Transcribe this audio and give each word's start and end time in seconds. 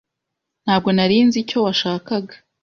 Ntabwo 0.63 0.89
nari 0.95 1.15
nzi 1.27 1.37
icyo 1.43 1.57
washakaga. 1.65 2.35